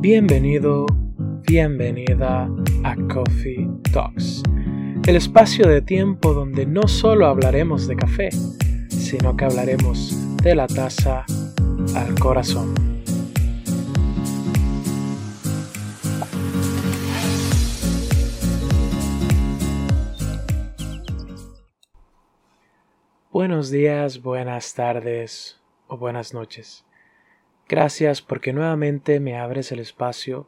Bienvenido, 0.00 0.86
bienvenida 1.46 2.50
a 2.82 2.96
Coffee 3.12 3.68
Talks, 3.92 4.42
el 5.06 5.16
espacio 5.16 5.66
de 5.66 5.80
tiempo 5.80 6.34
donde 6.34 6.66
no 6.66 6.86
solo 6.88 7.26
hablaremos 7.26 7.88
de 7.88 7.96
café, 7.96 8.30
sino 8.88 9.36
que 9.36 9.44
hablaremos 9.44 10.14
de 10.42 10.54
la 10.54 10.66
taza 10.66 11.24
al 11.94 12.18
corazón. 12.18 12.74
Buenos 23.34 23.70
días, 23.70 24.22
buenas 24.22 24.74
tardes 24.74 25.58
o 25.88 25.96
buenas 25.96 26.34
noches. 26.34 26.84
Gracias 27.68 28.20
porque 28.20 28.52
nuevamente 28.52 29.20
me 29.20 29.38
abres 29.38 29.72
el 29.72 29.80
espacio, 29.80 30.46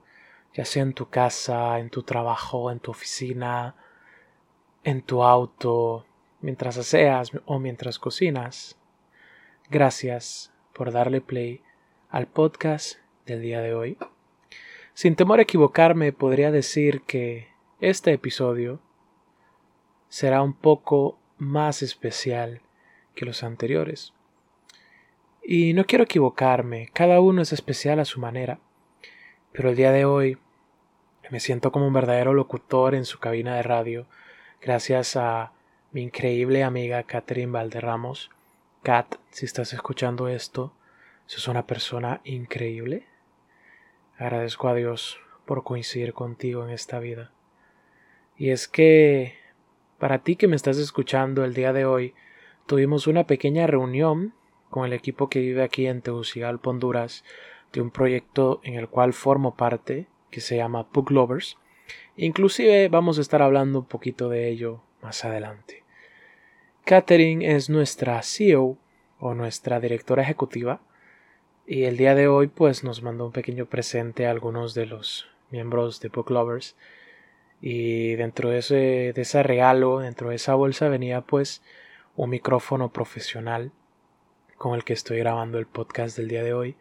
ya 0.52 0.64
sea 0.64 0.82
en 0.82 0.92
tu 0.92 1.09
casa, 1.09 1.78
en 1.78 1.88
tu 1.88 2.02
trabajo, 2.02 2.70
en 2.70 2.78
tu 2.78 2.90
oficina, 2.90 3.74
en 4.84 5.02
tu 5.02 5.23
auto, 5.23 6.06
mientras 6.40 6.76
aseas 6.76 7.32
o 7.46 7.59
mientras 7.59 7.98
cocinas. 7.98 8.76
Gracias 9.70 10.52
por 10.74 10.92
darle 10.92 11.20
play 11.20 11.62
al 12.10 12.26
podcast 12.26 12.98
del 13.24 13.40
día 13.40 13.60
de 13.60 13.74
hoy. 13.74 13.98
Sin 14.92 15.16
temor 15.16 15.38
a 15.38 15.42
equivocarme, 15.42 16.12
podría 16.12 16.51
decir 16.51 17.02
que 17.02 17.48
este 17.80 18.12
episodio 18.12 18.80
será 20.09 20.42
un 20.42 20.54
poco 20.54 21.18
más 21.38 21.82
especial 21.82 22.60
que 23.14 23.24
los 23.24 23.42
anteriores. 23.42 24.12
Y 25.48 25.74
no 25.74 25.84
quiero 25.84 26.02
equivocarme, 26.02 26.91
cada 26.92 27.20
uno 27.20 27.41
es 27.41 27.52
especial 27.52 28.00
a 28.00 28.04
su 28.04 28.18
manera, 28.18 28.59
pero 29.52 29.70
el 29.70 29.77
día 29.77 29.92
de 29.92 30.04
hoy 30.04 30.38
me 31.30 31.38
siento 31.38 31.70
como 31.70 31.87
un 31.87 31.93
verdadero 31.93 32.34
locutor 32.34 32.96
en 32.96 33.04
su 33.04 33.20
cabina 33.20 33.54
de 33.54 33.62
radio, 33.62 34.09
gracias 34.60 35.15
a 35.15 35.52
mi 35.93 36.02
increíble 36.02 36.65
amiga 36.65 37.04
Catherine 37.04 37.52
Valderramos. 37.52 38.32
Kat, 38.82 39.15
si 39.30 39.46
estás 39.46 39.73
escuchando 39.73 40.26
esto, 40.26 40.73
sos 41.26 41.46
una 41.46 41.65
persona 41.65 42.20
increíble. 42.24 43.07
Agradezco 44.18 44.66
a 44.66 44.74
Dios 44.74 45.20
por 45.45 45.63
coincidir 45.63 46.13
contigo 46.13 46.65
en 46.65 46.70
esta 46.70 46.98
vida. 46.98 47.30
Y 48.37 48.51
es 48.51 48.66
que, 48.66 49.38
para 50.01 50.18
ti 50.24 50.35
que 50.35 50.48
me 50.48 50.57
estás 50.57 50.79
escuchando 50.79 51.45
el 51.45 51.54
día 51.54 51.73
de 51.73 51.85
hoy, 51.85 52.15
tuvimos 52.66 53.07
una 53.07 53.29
pequeña 53.29 53.68
reunión 53.68 54.35
con 54.70 54.86
el 54.86 54.92
equipo 54.92 55.28
que 55.28 55.40
vive 55.40 55.62
aquí 55.62 55.86
en 55.86 56.02
Tegucigalpa, 56.02 56.70
Honduras, 56.70 57.24
de 57.72 57.80
un 57.80 57.90
proyecto 57.90 58.60
en 58.62 58.74
el 58.74 58.88
cual 58.88 59.12
formo 59.12 59.54
parte, 59.54 60.06
que 60.30 60.40
se 60.40 60.56
llama 60.56 60.86
Book 60.92 61.10
Lovers. 61.10 61.56
Inclusive 62.16 62.88
vamos 62.88 63.18
a 63.18 63.20
estar 63.20 63.42
hablando 63.42 63.80
un 63.80 63.84
poquito 63.86 64.28
de 64.28 64.48
ello 64.48 64.81
más 65.03 65.25
adelante. 65.25 65.84
Catherine 66.84 67.54
es 67.54 67.69
nuestra 67.69 68.22
CEO 68.22 68.78
o 69.19 69.34
nuestra 69.34 69.81
directora 69.81 70.22
ejecutiva 70.22 70.80
y 71.66 71.84
el 71.84 71.97
día 71.97 72.14
de 72.14 72.28
hoy 72.28 72.47
pues 72.47 72.84
nos 72.84 73.03
mandó 73.03 73.26
un 73.26 73.32
pequeño 73.32 73.66
presente 73.66 74.26
a 74.26 74.30
algunos 74.30 74.75
de 74.75 74.86
los 74.86 75.26
miembros 75.50 76.00
de 76.00 76.08
Book 76.08 76.30
Lovers 76.30 76.76
y 77.60 78.14
dentro 78.14 78.50
de 78.50 78.58
ese, 78.58 79.12
de 79.14 79.22
ese 79.22 79.42
regalo, 79.42 79.98
dentro 79.98 80.28
de 80.28 80.36
esa 80.36 80.54
bolsa 80.54 80.88
venía 80.88 81.22
pues 81.22 81.62
un 82.14 82.30
micrófono 82.30 82.92
profesional 82.92 83.72
con 84.56 84.75
el 84.75 84.84
que 84.84 84.93
estoy 84.93 85.19
grabando 85.19 85.59
el 85.59 85.66
podcast 85.66 86.16
del 86.16 86.28
día 86.28 86.43
de 86.43 86.54
hoy. 86.54 86.76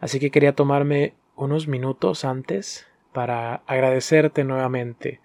Así 0.00 0.18
que 0.18 0.30
quería 0.30 0.54
tomarme 0.54 1.14
unos 1.36 1.68
minutos 1.68 2.24
antes 2.24 2.86
para 3.12 3.56
agradecerte 3.66 4.44
nuevamente 4.44 5.20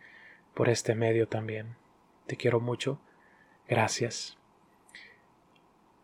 por 0.54 0.70
este 0.70 0.96
medio 0.96 1.28
también. 1.28 1.76
Te 2.28 2.38
quiero 2.38 2.60
mucho. 2.60 3.00
Gracias. 3.68 4.38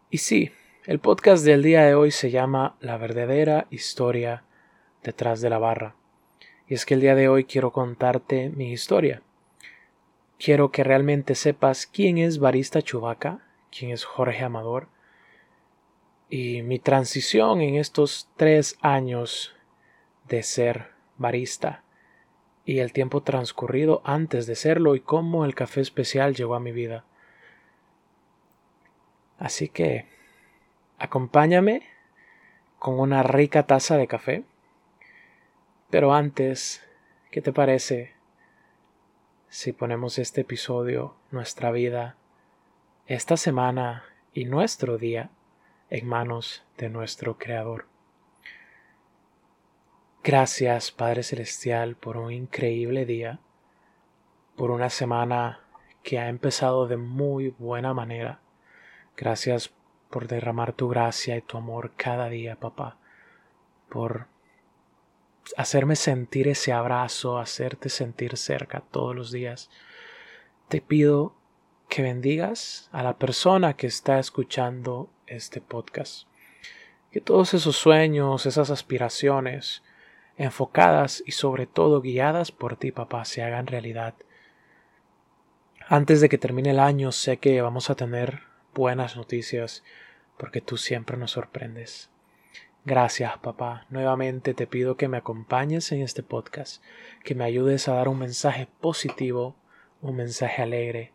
Y 0.10 0.20
sí, 0.20 0.52
el 0.86 1.00
podcast 1.00 1.46
del 1.46 1.64
día 1.64 1.84
de 1.84 1.96
hoy 1.96 2.12
se 2.12 2.32
llama 2.32 2.76
La 2.80 2.98
verdadera 2.98 3.68
historia 3.70 4.44
detrás 5.04 5.42
de 5.42 5.50
la 5.50 5.58
barra. 5.58 5.96
Y 6.68 6.74
es 6.74 6.86
que 6.86 6.94
el 6.94 7.02
día 7.02 7.16
de 7.16 7.28
hoy 7.28 7.46
quiero 7.46 7.72
contarte 7.72 8.50
mi 8.50 8.72
historia. 8.72 9.22
Quiero 10.40 10.72
que 10.72 10.84
realmente 10.84 11.36
sepas 11.36 11.86
quién 11.86 12.18
es 12.18 12.40
Barista 12.40 12.82
Chubaca, 12.82 13.40
quién 13.72 13.92
es 13.92 14.06
Jorge 14.06 14.44
Amador, 14.44 14.88
y 16.32 16.62
mi 16.62 16.80
transición 16.80 17.60
en 17.60 17.76
estos 17.76 18.30
tres 18.38 18.78
años 18.82 19.54
de 20.30 20.44
ser 20.44 20.88
barista 21.18 21.84
y 22.64 22.80
el 22.80 22.94
tiempo 22.94 23.22
transcurrido 23.22 24.02
antes 24.06 24.48
de 24.48 24.56
serlo 24.56 24.96
y 24.96 25.02
cómo 25.02 25.44
el 25.44 25.54
café 25.54 25.82
especial 25.82 26.34
llegó 26.34 26.56
a 26.56 26.62
mi 26.62 26.72
vida. 26.72 27.04
Así 29.40 29.68
que 29.68 30.06
acompáñame 31.00 31.86
con 32.80 32.98
una 32.98 33.24
rica 33.24 33.68
taza 33.68 33.98
de 33.98 34.08
café. 34.08 34.46
Pero 35.90 36.14
antes, 36.14 36.82
¿qué 37.30 37.42
te 37.42 37.52
parece 37.52 38.14
si 39.50 39.74
ponemos 39.74 40.18
este 40.18 40.42
episodio, 40.42 41.14
nuestra 41.30 41.72
vida, 41.72 42.16
esta 43.06 43.36
semana 43.36 44.06
y 44.34 44.46
nuestro 44.46 44.98
día 44.98 45.30
en 45.92 46.08
manos 46.08 46.64
de 46.78 46.90
nuestro 46.90 47.38
Creador? 47.38 47.86
Gracias, 50.24 50.92
Padre 50.92 51.22
Celestial, 51.22 51.96
por 51.96 52.18
un 52.18 52.32
increíble 52.32 53.06
día, 53.06 53.40
por 54.56 54.72
una 54.72 54.90
semana 54.90 55.60
que 56.02 56.18
ha 56.18 56.30
empezado 56.30 56.88
de 56.88 56.98
muy 56.98 57.50
buena 57.60 57.94
manera. 57.94 58.40
Gracias 59.18 59.74
por 60.10 60.28
derramar 60.28 60.74
tu 60.74 60.90
gracia 60.90 61.38
y 61.38 61.42
tu 61.42 61.58
amor 61.58 61.92
cada 61.96 62.30
día, 62.30 62.56
papá, 62.56 62.98
por 63.90 64.28
hacerme 65.58 65.96
sentir 65.96 66.48
ese 66.48 66.72
abrazo, 66.72 67.38
hacerte 67.38 67.90
sentir 67.90 68.38
cerca 68.38 68.82
todos 68.92 69.16
los 69.16 69.32
días. 69.32 69.70
Te 70.70 70.82
pido 70.82 71.36
que 71.92 72.02
bendigas 72.02 72.88
a 72.94 73.04
la 73.04 73.18
persona 73.18 73.76
que 73.76 73.86
está 73.86 74.18
escuchando 74.18 75.10
este 75.28 75.60
podcast. 75.60 76.26
Que 77.12 77.20
todos 77.20 77.54
esos 77.54 77.76
sueños, 77.76 78.46
esas 78.46 78.70
aspiraciones, 78.70 79.84
enfocadas 80.38 81.22
y 81.26 81.34
sobre 81.34 81.68
todo 81.68 82.00
guiadas 82.00 82.54
por 82.54 82.78
ti, 82.78 82.94
papá, 82.94 83.26
se 83.26 83.44
hagan 83.44 83.68
realidad. 83.68 84.14
Antes 85.86 86.22
de 86.22 86.30
que 86.30 86.38
termine 86.38 86.70
el 86.70 86.80
año 86.80 87.12
sé 87.12 87.40
que 87.40 87.62
vamos 87.62 87.90
a 87.90 87.96
tener 87.96 88.44
buenas 88.74 89.18
noticias 89.18 89.84
porque 90.38 90.62
tú 90.62 90.78
siempre 90.78 91.18
nos 91.18 91.32
sorprendes. 91.32 92.10
Gracias, 92.86 93.38
papá. 93.40 93.86
Nuevamente 93.90 94.54
te 94.54 94.66
pido 94.66 94.96
que 94.96 95.10
me 95.10 95.18
acompañes 95.18 95.92
en 95.92 96.04
este 96.04 96.24
podcast, 96.24 96.82
que 97.26 97.36
me 97.36 97.44
ayudes 97.44 97.90
a 97.90 97.96
dar 97.96 98.08
un 98.08 98.20
mensaje 98.20 98.70
positivo, 98.80 99.58
un 100.02 100.16
mensaje 100.16 100.62
alegre, 100.62 101.12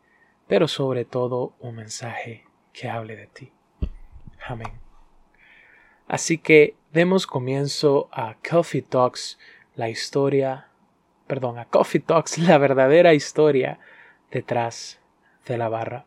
pero 0.49 0.69
sobre 0.69 1.05
todo 1.05 1.55
un 1.61 1.77
mensaje 1.77 2.45
que 2.73 2.89
hable 2.89 3.17
de 3.17 3.27
ti. 3.27 3.53
Amén. 4.47 4.73
Así 6.09 6.39
que 6.39 6.77
demos 6.93 7.27
comienzo 7.27 8.09
a 8.13 8.37
Coffee 8.49 8.83
Talks, 8.83 9.39
la 9.75 9.89
historia, 9.89 10.69
perdón, 11.27 11.59
a 11.59 11.65
Coffee 11.65 12.01
Talks, 12.01 12.39
la 12.39 12.59
verdadera 12.59 13.15
historia 13.15 13.79
detrás 14.31 15.01
de 15.47 15.59
la 15.59 15.69
barra. 15.69 16.07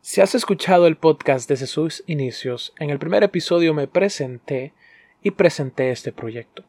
Si 0.00 0.20
has 0.20 0.34
escuchado 0.34 0.86
el 0.86 0.96
podcast 0.96 1.48
desde 1.48 1.66
sus 1.66 2.04
inicios, 2.06 2.74
en 2.78 2.90
el 2.90 2.98
primer 2.98 3.22
episodio 3.24 3.72
me 3.72 3.88
presenté 3.88 4.74
y 5.22 5.30
presenté 5.30 5.90
este 5.90 6.12
proyecto. 6.12 6.64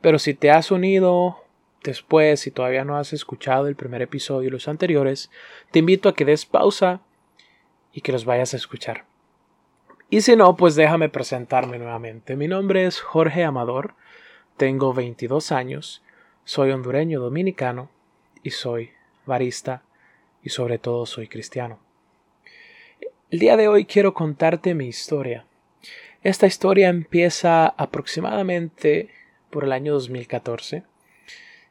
Pero 0.00 0.20
si 0.20 0.32
te 0.34 0.52
has 0.52 0.70
unido 0.70 1.44
después, 1.88 2.40
si 2.40 2.50
todavía 2.50 2.84
no 2.84 2.96
has 2.96 3.12
escuchado 3.12 3.66
el 3.66 3.76
primer 3.76 4.02
episodio 4.02 4.48
y 4.48 4.52
los 4.52 4.68
anteriores, 4.68 5.30
te 5.70 5.80
invito 5.80 6.08
a 6.08 6.14
que 6.14 6.24
des 6.24 6.46
pausa 6.46 7.00
y 7.92 8.00
que 8.00 8.12
los 8.12 8.24
vayas 8.24 8.54
a 8.54 8.56
escuchar. 8.56 9.04
Y 10.10 10.20
si 10.20 10.36
no, 10.36 10.56
pues 10.56 10.74
déjame 10.74 11.08
presentarme 11.08 11.78
nuevamente. 11.78 12.36
Mi 12.36 12.48
nombre 12.48 12.86
es 12.86 13.00
Jorge 13.00 13.44
Amador, 13.44 13.94
tengo 14.56 14.94
22 14.94 15.52
años, 15.52 16.02
soy 16.44 16.70
hondureño 16.70 17.20
dominicano 17.20 17.90
y 18.42 18.50
soy 18.50 18.90
barista 19.26 19.82
y 20.42 20.50
sobre 20.50 20.78
todo 20.78 21.06
soy 21.06 21.28
cristiano. 21.28 21.78
El 23.30 23.38
día 23.38 23.56
de 23.56 23.68
hoy 23.68 23.84
quiero 23.84 24.14
contarte 24.14 24.74
mi 24.74 24.86
historia. 24.86 25.44
Esta 26.22 26.46
historia 26.46 26.88
empieza 26.88 27.66
aproximadamente 27.66 29.10
por 29.50 29.64
el 29.64 29.72
año 29.72 29.92
2014, 29.92 30.84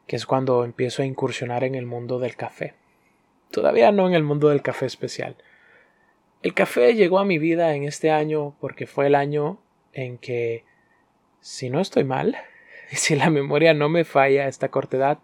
que 0.07 0.15
es 0.15 0.25
cuando 0.25 0.63
empiezo 0.63 1.03
a 1.03 1.05
incursionar 1.05 1.63
en 1.63 1.75
el 1.75 1.85
mundo 1.85 2.19
del 2.19 2.35
café. 2.35 2.73
Todavía 3.51 3.91
no 3.91 4.07
en 4.07 4.13
el 4.13 4.23
mundo 4.23 4.49
del 4.49 4.61
café 4.61 4.85
especial. 4.85 5.35
El 6.41 6.53
café 6.53 6.95
llegó 6.95 7.19
a 7.19 7.25
mi 7.25 7.37
vida 7.37 7.75
en 7.75 7.83
este 7.83 8.09
año 8.09 8.55
porque 8.59 8.87
fue 8.87 9.07
el 9.07 9.15
año 9.15 9.59
en 9.93 10.17
que 10.17 10.63
si 11.41 11.69
no 11.69 11.79
estoy 11.79 12.03
mal, 12.03 12.37
y 12.91 12.95
si 12.97 13.15
la 13.15 13.29
memoria 13.29 13.73
no 13.73 13.89
me 13.89 14.05
falla 14.05 14.45
a 14.45 14.47
esta 14.47 14.69
corta 14.69 14.97
edad, 14.97 15.19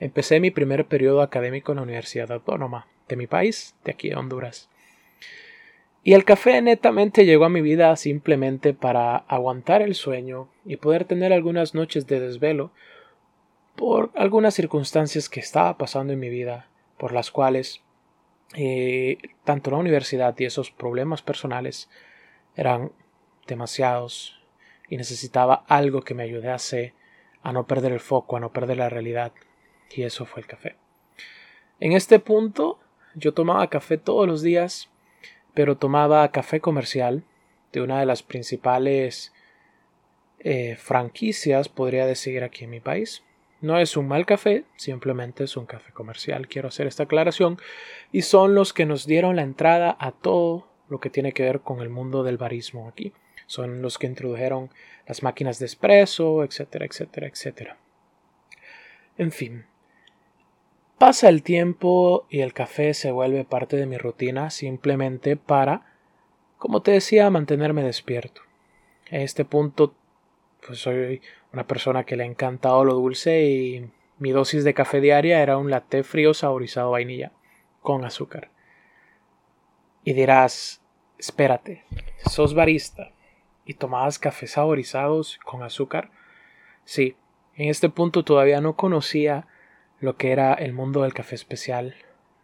empecé 0.00 0.40
mi 0.40 0.50
primer 0.50 0.86
periodo 0.86 1.22
académico 1.22 1.72
en 1.72 1.76
la 1.76 1.82
Universidad 1.82 2.32
Autónoma 2.32 2.86
de 3.08 3.16
mi 3.16 3.26
país, 3.26 3.74
de 3.84 3.92
aquí 3.92 4.08
de 4.08 4.16
Honduras. 4.16 4.68
Y 6.04 6.14
el 6.14 6.24
café 6.24 6.60
netamente 6.62 7.24
llegó 7.24 7.44
a 7.44 7.48
mi 7.48 7.60
vida 7.60 7.94
simplemente 7.96 8.74
para 8.74 9.16
aguantar 9.16 9.82
el 9.82 9.94
sueño 9.94 10.48
y 10.64 10.76
poder 10.76 11.04
tener 11.04 11.32
algunas 11.32 11.74
noches 11.74 12.06
de 12.06 12.18
desvelo 12.18 12.72
por 13.76 14.10
algunas 14.14 14.54
circunstancias 14.54 15.28
que 15.28 15.40
estaba 15.40 15.76
pasando 15.78 16.12
en 16.12 16.20
mi 16.20 16.28
vida, 16.28 16.68
por 16.98 17.12
las 17.12 17.30
cuales 17.30 17.82
eh, 18.54 19.18
tanto 19.44 19.70
la 19.70 19.78
universidad 19.78 20.34
y 20.38 20.44
esos 20.44 20.70
problemas 20.70 21.22
personales 21.22 21.88
eran 22.54 22.92
demasiados 23.46 24.40
y 24.88 24.96
necesitaba 24.96 25.64
algo 25.68 26.02
que 26.02 26.14
me 26.14 26.22
ayudase 26.22 26.94
a 27.42 27.52
no 27.52 27.66
perder 27.66 27.92
el 27.92 28.00
foco, 28.00 28.36
a 28.36 28.40
no 28.40 28.52
perder 28.52 28.76
la 28.76 28.90
realidad. 28.90 29.32
Y 29.90 30.02
eso 30.02 30.26
fue 30.26 30.42
el 30.42 30.46
café. 30.46 30.76
En 31.80 31.92
este 31.92 32.18
punto 32.18 32.78
yo 33.14 33.34
tomaba 33.34 33.68
café 33.68 33.98
todos 33.98 34.26
los 34.26 34.42
días, 34.42 34.90
pero 35.54 35.76
tomaba 35.76 36.30
café 36.30 36.60
comercial 36.60 37.24
de 37.72 37.80
una 37.80 38.00
de 38.00 38.06
las 38.06 38.22
principales 38.22 39.32
eh, 40.40 40.76
franquicias, 40.76 41.68
podría 41.68 42.06
decir, 42.06 42.44
aquí 42.44 42.64
en 42.64 42.70
mi 42.70 42.80
país. 42.80 43.22
No 43.62 43.78
es 43.78 43.96
un 43.96 44.08
mal 44.08 44.26
café, 44.26 44.64
simplemente 44.76 45.44
es 45.44 45.56
un 45.56 45.66
café 45.66 45.92
comercial. 45.92 46.48
Quiero 46.48 46.68
hacer 46.68 46.88
esta 46.88 47.04
aclaración. 47.04 47.58
Y 48.10 48.22
son 48.22 48.56
los 48.56 48.72
que 48.72 48.86
nos 48.86 49.06
dieron 49.06 49.36
la 49.36 49.42
entrada 49.42 49.96
a 49.98 50.10
todo 50.10 50.66
lo 50.88 50.98
que 50.98 51.10
tiene 51.10 51.32
que 51.32 51.44
ver 51.44 51.60
con 51.60 51.80
el 51.80 51.88
mundo 51.88 52.24
del 52.24 52.38
barismo 52.38 52.88
aquí. 52.88 53.12
Son 53.46 53.80
los 53.80 53.98
que 53.98 54.08
introdujeron 54.08 54.70
las 55.06 55.22
máquinas 55.22 55.60
de 55.60 55.66
espresso, 55.66 56.42
etcétera, 56.42 56.86
etcétera, 56.86 57.28
etcétera. 57.28 57.76
En 59.16 59.30
fin. 59.30 59.64
Pasa 60.98 61.28
el 61.28 61.44
tiempo 61.44 62.26
y 62.30 62.40
el 62.40 62.52
café 62.52 62.94
se 62.94 63.12
vuelve 63.12 63.44
parte 63.44 63.76
de 63.76 63.86
mi 63.86 63.96
rutina 63.96 64.50
simplemente 64.50 65.36
para, 65.36 65.96
como 66.58 66.82
te 66.82 66.90
decía, 66.90 67.30
mantenerme 67.30 67.84
despierto. 67.84 68.42
A 69.10 69.18
este 69.18 69.44
punto 69.44 69.94
pues 70.66 70.78
soy 70.78 71.20
una 71.52 71.66
persona 71.66 72.04
que 72.04 72.16
le 72.16 72.24
ha 72.24 72.26
encantado 72.26 72.84
lo 72.84 72.94
dulce 72.94 73.44
y 73.44 73.90
mi 74.18 74.30
dosis 74.30 74.64
de 74.64 74.74
café 74.74 75.00
diaria 75.00 75.42
era 75.42 75.58
un 75.58 75.70
latte 75.70 76.02
frío 76.02 76.34
saborizado 76.34 76.92
vainilla 76.92 77.32
con 77.80 78.04
azúcar. 78.04 78.50
Y 80.04 80.14
dirás, 80.14 80.82
espérate, 81.18 81.84
sos 82.30 82.54
barista 82.54 83.12
y 83.64 83.74
tomabas 83.74 84.18
café 84.18 84.46
saborizados 84.46 85.38
con 85.44 85.62
azúcar. 85.62 86.10
Sí, 86.84 87.16
en 87.54 87.68
este 87.68 87.88
punto 87.88 88.24
todavía 88.24 88.60
no 88.60 88.76
conocía 88.76 89.46
lo 90.00 90.16
que 90.16 90.32
era 90.32 90.54
el 90.54 90.72
mundo 90.72 91.02
del 91.02 91.14
café 91.14 91.34
especial. 91.34 91.94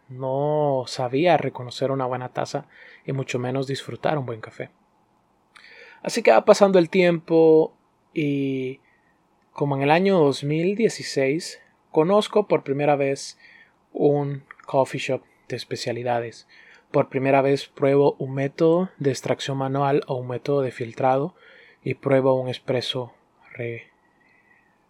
No 0.07 0.85
sabía 0.87 1.37
reconocer 1.37 1.91
una 1.91 2.05
buena 2.05 2.29
taza 2.29 2.67
y 3.05 3.11
mucho 3.11 3.39
menos 3.39 3.67
disfrutar 3.67 4.17
un 4.17 4.25
buen 4.25 4.41
café. 4.41 4.69
Así 6.01 6.23
que 6.23 6.31
va 6.31 6.45
pasando 6.45 6.79
el 6.79 6.89
tiempo 6.89 7.73
y 8.13 8.79
como 9.59 9.75
en 9.75 9.81
el 9.81 9.91
año 9.91 10.17
2016 10.19 11.61
conozco 11.91 12.47
por 12.47 12.63
primera 12.63 12.95
vez 12.95 13.37
un 13.91 14.45
coffee 14.65 15.01
shop 15.01 15.21
de 15.49 15.57
especialidades. 15.57 16.47
Por 16.91 17.09
primera 17.09 17.41
vez 17.41 17.67
pruebo 17.67 18.15
un 18.19 18.35
método 18.35 18.89
de 18.99 19.09
extracción 19.09 19.57
manual 19.57 20.03
o 20.07 20.15
un 20.15 20.29
método 20.29 20.61
de 20.61 20.71
filtrado 20.71 21.35
y 21.83 21.95
pruebo 21.95 22.39
un 22.39 22.47
espresso 22.47 23.13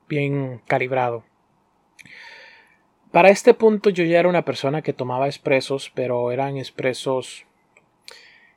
bien 0.08 0.62
calibrado. 0.68 1.24
Para 3.12 3.32
este 3.32 3.56
punto 3.56 3.90
yo 3.90 4.04
ya 4.04 4.20
era 4.20 4.30
una 4.30 4.46
persona 4.46 4.84
que 4.84 4.94
tomaba 4.94 5.26
expresos, 5.26 5.92
pero 5.96 6.32
eran 6.32 6.58
expresos 6.58 7.48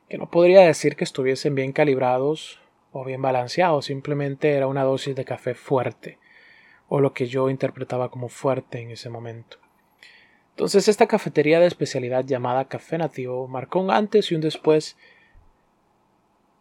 que 0.07 0.19
no 0.19 0.29
podría 0.29 0.61
decir 0.61 0.95
que 0.95 1.05
estuviesen 1.05 1.55
bien 1.55 1.71
calibrados 1.71 2.59
o 2.93 3.03
bien 3.03 3.21
balanceado, 3.21 3.81
simplemente 3.81 4.53
era 4.53 4.67
una 4.67 4.83
dosis 4.83 5.15
de 5.15 5.25
café 5.25 5.55
fuerte, 5.55 6.19
o 6.87 7.01
lo 7.01 7.13
que 7.13 7.25
yo 7.25 7.49
interpretaba 7.49 8.09
como 8.09 8.29
fuerte 8.29 8.79
en 8.79 8.91
ese 8.91 9.09
momento. 9.09 9.57
Entonces 10.51 10.87
esta 10.87 11.07
cafetería 11.07 11.59
de 11.59 11.65
especialidad 11.65 12.23
llamada 12.23 12.69
Café 12.69 12.99
Nativo 12.99 13.47
marcó 13.47 13.79
un 13.79 13.89
antes 13.89 14.31
y 14.31 14.35
un 14.35 14.41
después 14.41 14.95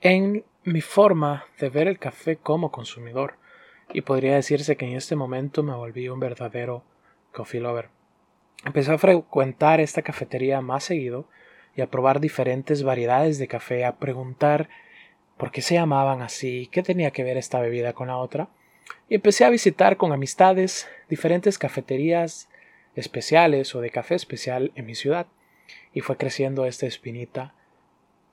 en 0.01 0.45
mi 0.65 0.81
forma 0.81 1.45
de 1.61 1.69
ver 1.69 1.87
el 1.87 1.99
café 1.99 2.37
como 2.37 2.73
consumidor, 2.73 3.35
y 3.93 4.01
podría 4.01 4.35
decirse 4.35 4.77
que 4.77 4.87
en 4.87 4.97
este 4.97 5.17
momento 5.17 5.63
me 5.63 5.75
volví 5.75 6.09
un 6.09 6.19
verdadero 6.19 6.83
coffee 7.33 7.61
lover. 7.61 7.91
Empecé 8.65 8.93
a 8.93 8.99
frecuentar 8.99 9.81
esta 9.81 10.01
cafetería 10.01 10.63
más 10.63 10.85
seguido 10.85 11.27
y 11.77 11.83
a 11.83 11.91
probar 11.91 12.21
diferentes 12.21 12.85
variedades 12.85 13.39
de 13.39 13.49
café, 13.49 13.85
a 13.85 13.97
preguntar 13.97 14.71
por 15.43 15.51
qué 15.51 15.61
se 15.61 15.75
llamaban 15.75 16.23
así, 16.23 16.69
qué 16.71 16.85
tenía 16.85 17.11
que 17.11 17.25
ver 17.25 17.37
esta 17.37 17.59
bebida 17.59 17.95
con 17.95 18.07
la 18.07 18.17
otra, 18.17 18.47
y 19.09 19.17
empecé 19.17 19.45
a 19.45 19.51
visitar 19.51 19.97
con 19.97 20.13
amistades 20.13 20.87
diferentes 21.09 21.59
cafeterías 21.59 22.49
especiales 22.95 23.75
o 23.75 23.81
de 23.81 23.91
café 23.91 24.15
especial 24.15 24.71
en 24.77 24.87
mi 24.87 24.95
ciudad, 24.95 25.27
y 25.93 26.01
fue 26.01 26.17
creciendo 26.17 26.65
esta 26.65 26.87
espinita 26.87 27.55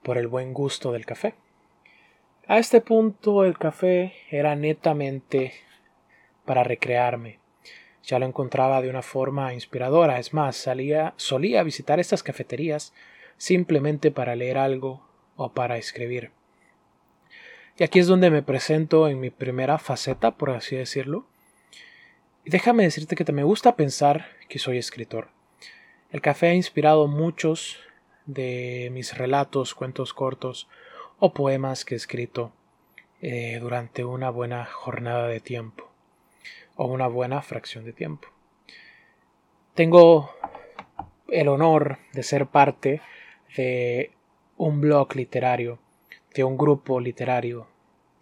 por 0.04 0.18
el 0.18 0.28
buen 0.28 0.54
gusto 0.54 0.92
del 0.92 1.04
café. 1.04 1.34
A 2.46 2.58
este 2.60 2.80
punto 2.80 3.44
el 3.44 3.58
café 3.58 4.12
era 4.30 4.54
netamente 4.54 5.52
para 6.44 6.62
recrearme. 6.62 7.40
Ya 8.04 8.20
lo 8.20 8.26
encontraba 8.26 8.82
de 8.82 8.88
una 8.88 9.02
forma 9.02 9.52
inspiradora, 9.52 10.20
es 10.20 10.32
más, 10.32 10.54
salía, 10.54 11.14
solía 11.16 11.64
visitar 11.64 11.98
estas 11.98 12.22
cafeterías 12.22 12.94
simplemente 13.36 14.12
para 14.12 14.36
leer 14.36 14.58
algo 14.58 15.04
o 15.34 15.52
para 15.54 15.76
escribir. 15.76 16.30
Y 17.80 17.84
aquí 17.84 17.98
es 17.98 18.08
donde 18.08 18.28
me 18.28 18.42
presento 18.42 19.08
en 19.08 19.20
mi 19.20 19.30
primera 19.30 19.78
faceta, 19.78 20.32
por 20.32 20.50
así 20.50 20.76
decirlo. 20.76 21.24
Y 22.44 22.50
déjame 22.50 22.82
decirte 22.82 23.16
que 23.16 23.24
te 23.24 23.32
me 23.32 23.42
gusta 23.42 23.74
pensar 23.74 24.26
que 24.50 24.58
soy 24.58 24.76
escritor. 24.76 25.28
El 26.10 26.20
café 26.20 26.48
ha 26.48 26.54
inspirado 26.54 27.06
muchos 27.06 27.78
de 28.26 28.90
mis 28.92 29.16
relatos, 29.16 29.74
cuentos 29.74 30.12
cortos 30.12 30.68
o 31.20 31.32
poemas 31.32 31.86
que 31.86 31.94
he 31.94 31.96
escrito 31.96 32.52
eh, 33.22 33.58
durante 33.62 34.04
una 34.04 34.28
buena 34.28 34.66
jornada 34.66 35.26
de 35.28 35.40
tiempo 35.40 35.90
o 36.76 36.84
una 36.84 37.06
buena 37.06 37.40
fracción 37.40 37.86
de 37.86 37.94
tiempo. 37.94 38.28
Tengo 39.72 40.34
el 41.28 41.48
honor 41.48 41.96
de 42.12 42.24
ser 42.24 42.46
parte 42.46 43.00
de 43.56 44.10
un 44.58 44.82
blog 44.82 45.16
literario, 45.16 45.78
de 46.34 46.44
un 46.44 46.58
grupo 46.58 47.00
literario 47.00 47.69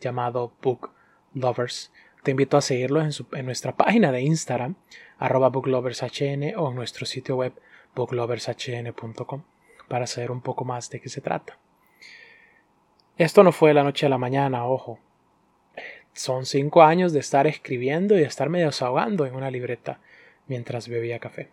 llamado 0.01 0.53
Book 0.63 0.91
Lovers. 1.35 1.93
Te 2.23 2.33
invito 2.33 2.57
a 2.57 2.63
seguirlo 2.63 3.01
en, 3.01 3.47
nuestra 3.47 3.77
página 3.77 4.13
de 4.13 4.23
Instagram, 4.23 4.75
arroba 5.19 5.49
booklovershn 5.49 6.55
o 6.57 6.71
en 6.71 6.75
nuestro 6.75 7.07
sitio 7.07 7.37
web 7.37 7.53
booklovershn.com 7.95 9.43
para 9.89 10.07
saber 10.07 10.31
un 10.31 10.41
poco 10.41 10.65
más 10.65 10.91
de 10.91 11.01
qué 11.01 11.09
se 11.09 11.21
trata. 11.21 11.59
Esto 13.17 13.43
no 13.43 13.53
fue 13.53 13.75
la 13.75 13.83
noche 13.83 14.07
a 14.07 14.09
la 14.09 14.19
mañana, 14.19 14.67
ojo. 14.67 14.99
Son 16.13 16.47
cinco 16.47 16.83
años 16.83 17.13
de 17.13 17.21
estar 17.21 17.47
escribiendo 17.47 18.17
y 18.17 18.21
de 18.21 18.27
estarme 18.27 18.65
desahogando 18.65 19.27
en 19.27 19.35
una 19.35 19.51
libreta 19.51 20.01
mientras 20.47 20.89
bebía 20.89 21.19
café. 21.19 21.49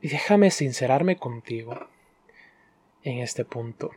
Y 0.00 0.08
déjame 0.08 0.50
sincerarme 0.50 1.16
contigo 1.16 1.88
en 3.02 3.18
este 3.18 3.44
punto. 3.44 3.90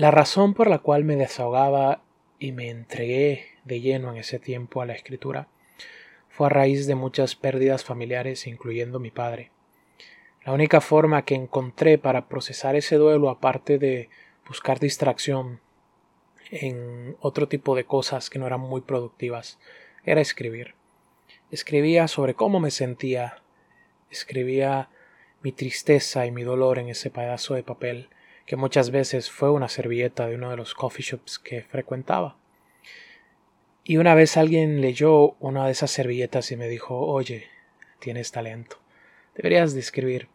La 0.00 0.10
razón 0.10 0.54
por 0.54 0.70
la 0.70 0.78
cual 0.78 1.04
me 1.04 1.14
desahogaba 1.14 2.00
y 2.38 2.52
me 2.52 2.70
entregué 2.70 3.48
de 3.66 3.82
lleno 3.82 4.10
en 4.10 4.16
ese 4.16 4.38
tiempo 4.38 4.80
a 4.80 4.86
la 4.86 4.94
escritura 4.94 5.48
fue 6.30 6.46
a 6.46 6.48
raíz 6.48 6.86
de 6.86 6.94
muchas 6.94 7.36
pérdidas 7.36 7.84
familiares, 7.84 8.46
incluyendo 8.46 8.98
mi 8.98 9.10
padre. 9.10 9.50
La 10.42 10.54
única 10.54 10.80
forma 10.80 11.26
que 11.26 11.34
encontré 11.34 11.98
para 11.98 12.28
procesar 12.28 12.76
ese 12.76 12.96
duelo, 12.96 13.28
aparte 13.28 13.76
de 13.76 14.08
buscar 14.48 14.80
distracción 14.80 15.60
en 16.50 17.14
otro 17.20 17.46
tipo 17.46 17.76
de 17.76 17.84
cosas 17.84 18.30
que 18.30 18.38
no 18.38 18.46
eran 18.46 18.60
muy 18.60 18.80
productivas, 18.80 19.58
era 20.02 20.22
escribir. 20.22 20.76
Escribía 21.50 22.08
sobre 22.08 22.32
cómo 22.32 22.58
me 22.58 22.70
sentía, 22.70 23.42
escribía 24.10 24.88
mi 25.42 25.52
tristeza 25.52 26.24
y 26.24 26.30
mi 26.30 26.42
dolor 26.42 26.78
en 26.78 26.88
ese 26.88 27.10
pedazo 27.10 27.52
de 27.52 27.64
papel 27.64 28.08
que 28.50 28.56
muchas 28.56 28.90
veces 28.90 29.30
fue 29.30 29.48
una 29.48 29.68
servilleta 29.68 30.26
de 30.26 30.34
uno 30.34 30.50
de 30.50 30.56
los 30.56 30.74
coffee 30.74 31.04
shops 31.04 31.38
que 31.38 31.62
frecuentaba. 31.62 32.36
Y 33.84 33.98
una 33.98 34.16
vez 34.16 34.36
alguien 34.36 34.80
leyó 34.80 35.36
una 35.38 35.66
de 35.66 35.70
esas 35.70 35.92
servilletas 35.92 36.50
y 36.50 36.56
me 36.56 36.66
dijo, 36.66 36.98
oye, 36.98 37.46
tienes 38.00 38.32
talento, 38.32 38.80
deberías 39.36 39.72
de 39.72 39.78
escribir. 39.78 40.26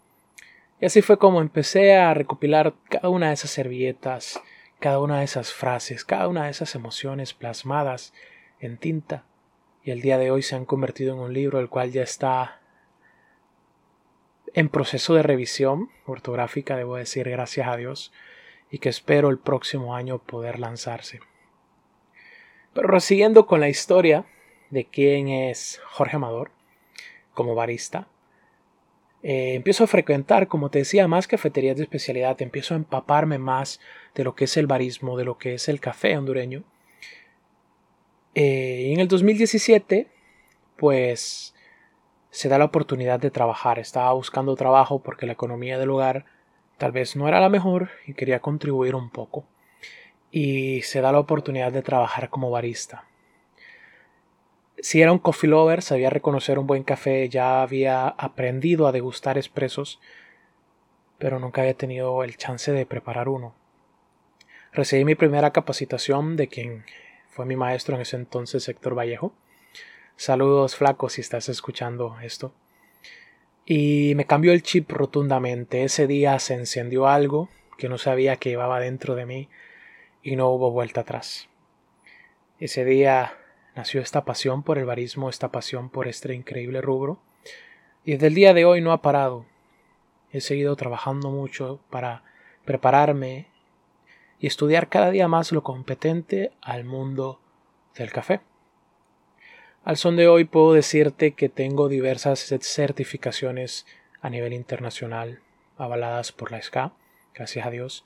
Y 0.80 0.86
así 0.86 1.02
fue 1.02 1.18
como 1.18 1.42
empecé 1.42 1.96
a 1.96 2.14
recopilar 2.14 2.76
cada 2.90 3.10
una 3.10 3.28
de 3.28 3.34
esas 3.34 3.52
servilletas 3.52 4.40
cada 4.80 5.00
una 5.00 5.20
de 5.20 5.26
esas 5.26 5.52
frases, 5.52 6.06
cada 6.06 6.30
una 6.30 6.46
de 6.46 6.52
esas 6.52 6.74
emociones 6.74 7.34
plasmadas 7.34 8.14
en 8.62 8.78
tinta 8.78 9.26
y 9.84 9.92
el 9.92 10.00
día 10.00 10.18
de 10.18 10.32
hoy 10.32 10.42
se 10.42 10.56
han 10.56 10.64
convertido 10.64 11.16
en 11.16 11.20
un 11.20 11.34
libro 11.34 11.60
el 11.60 11.68
cual 11.68 11.92
ya 11.92 12.04
está 12.04 12.62
en 14.56 14.70
proceso 14.70 15.14
de 15.14 15.22
revisión 15.22 15.90
ortográfica, 16.06 16.78
debo 16.78 16.96
decir, 16.96 17.30
gracias 17.30 17.68
a 17.68 17.76
Dios, 17.76 18.14
y 18.72 18.80
que 18.80 18.88
espero 18.88 19.30
el 19.30 19.38
próximo 19.38 19.96
año 19.96 20.20
poder 20.20 20.60
lanzarse. 20.60 21.20
Pero 22.74 23.00
siguiendo 23.02 23.48
con 23.48 23.60
la 23.60 23.68
historia 23.68 24.26
de 24.70 24.86
quién 24.86 25.28
es 25.28 25.82
Jorge 25.86 26.16
Amador 26.16 26.52
como 27.34 27.54
barista, 27.54 28.08
eh, 29.24 29.56
empiezo 29.56 29.84
a 29.84 29.88
frecuentar, 29.88 30.48
como 30.48 30.70
te 30.70 30.80
decía, 30.80 31.06
más 31.10 31.28
cafeterías 31.28 31.76
de 31.76 31.84
especialidad, 31.84 32.42
empiezo 32.42 32.76
a 32.76 32.78
empaparme 32.78 33.38
más 33.38 33.82
de 34.14 34.24
lo 34.24 34.36
que 34.36 34.46
es 34.46 34.56
el 34.56 34.68
barismo, 34.68 35.18
de 35.18 35.26
lo 35.26 35.38
que 35.38 35.56
es 35.56 35.68
el 35.68 35.82
café 35.82 36.18
hondureño, 36.18 36.64
eh, 38.36 38.92
en 38.94 39.02
el 39.02 39.10
2017, 39.10 40.08
pues 40.78 41.55
se 42.36 42.50
da 42.50 42.58
la 42.58 42.66
oportunidad 42.66 43.18
de 43.18 43.32
trabajar. 43.32 43.80
Estaba 43.80 44.12
buscando 44.12 44.58
trabajo 44.58 45.00
porque 45.00 45.26
la 45.26 45.32
economía 45.32 45.80
del 45.80 45.92
hogar 45.92 46.26
tal 46.78 46.92
vez 46.92 47.16
no 47.16 47.30
era 47.30 47.40
la 47.40 47.48
mejor 47.48 47.92
y 48.06 48.14
quería 48.14 48.42
contribuir 48.42 48.94
un 48.94 49.10
poco. 49.10 49.46
Y 50.32 50.82
se 50.82 51.00
da 51.00 51.14
la 51.14 51.20
oportunidad 51.20 51.72
de 51.72 51.82
trabajar 51.82 52.30
como 52.30 52.52
barista. 52.52 53.06
Si 54.80 55.02
era 55.02 55.14
un 55.14 55.20
coffee 55.20 55.50
lover, 55.50 55.82
sabía 55.82 56.10
reconocer 56.10 56.60
un 56.60 56.68
buen 56.68 56.84
café, 56.84 57.30
ya 57.30 57.62
había 57.62 58.10
aprendido 58.10 58.86
a 58.86 58.92
degustar 58.92 59.38
expresos, 59.38 60.02
pero 61.18 61.40
nunca 61.40 61.62
había 61.62 61.76
tenido 61.76 62.22
el 62.22 62.36
chance 62.36 62.74
de 62.74 62.86
preparar 62.86 63.30
uno. 63.30 63.56
Recibí 64.74 65.06
mi 65.06 65.16
primera 65.16 65.52
capacitación 65.52 66.36
de 66.36 66.50
quien 66.50 66.84
fue 67.30 67.46
mi 67.46 67.56
maestro 67.56 67.96
en 67.96 68.02
ese 68.02 68.18
entonces, 68.18 68.68
Héctor 68.68 68.94
Vallejo. 68.94 69.34
Saludos, 70.18 70.78
flaco, 70.78 71.10
si 71.10 71.20
estás 71.20 71.50
escuchando 71.50 72.18
esto. 72.22 72.54
Y 73.66 74.14
me 74.16 74.26
cambió 74.26 74.54
el 74.54 74.64
chip 74.64 74.90
rotundamente. 74.90 75.84
Ese 75.84 76.08
día 76.08 76.40
se 76.40 76.54
encendió 76.54 77.08
algo 77.08 77.50
que 77.78 77.90
no 77.90 77.98
sabía 77.98 78.38
que 78.38 78.50
llevaba 78.50 78.80
dentro 78.80 79.16
de 79.16 79.26
mí 79.26 79.50
y 80.24 80.38
no 80.38 80.50
hubo 80.52 80.72
vuelta 80.72 81.02
atrás. 81.02 81.50
Ese 82.60 82.86
día 82.86 83.38
nació 83.76 84.00
esta 84.00 84.24
pasión 84.24 84.64
por 84.64 84.78
el 84.78 84.86
barismo, 84.86 85.30
esta 85.30 85.52
pasión 85.52 85.90
por 85.90 86.08
este 86.08 86.34
increíble 86.34 86.80
rubro. 86.80 87.20
Y 88.06 88.14
desde 88.14 88.28
el 88.28 88.36
día 88.36 88.54
de 88.54 88.64
hoy 88.64 88.80
no 88.80 88.94
ha 88.94 89.02
parado. 89.02 89.46
He 90.32 90.40
seguido 90.40 90.78
trabajando 90.78 91.30
mucho 91.30 91.82
para 91.90 92.24
prepararme 92.64 93.48
y 94.40 94.48
estudiar 94.48 94.88
cada 94.88 95.12
día 95.12 95.28
más 95.28 95.52
lo 95.52 95.62
competente 95.62 96.54
al 96.62 96.86
mundo 96.86 97.42
del 97.96 98.14
café. 98.14 98.40
Al 99.86 99.98
son 99.98 100.16
de 100.16 100.28
hoy 100.28 100.46
puedo 100.46 100.74
decirte 100.74 101.34
que 101.34 101.48
tengo 101.48 101.90
diversas 101.90 102.40
certificaciones 102.40 103.86
a 104.20 104.32
nivel 104.32 104.52
internacional 104.52 105.42
avaladas 105.78 106.32
por 106.32 106.52
la 106.52 106.60
SCA, 106.60 106.94
gracias 107.36 107.68
a 107.68 107.70
Dios, 107.70 108.04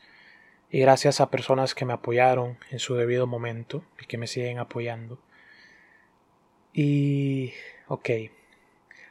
y 0.70 0.82
gracias 0.82 1.22
a 1.22 1.30
personas 1.30 1.76
que 1.76 1.86
me 1.86 1.94
apoyaron 1.94 2.58
en 2.70 2.80
su 2.80 2.96
debido 2.96 3.28
momento 3.28 3.82
y 3.98 4.08
que 4.08 4.18
me 4.18 4.28
siguen 4.28 4.60
apoyando. 4.60 5.20
Y, 6.74 7.54
ok, 7.88 8.10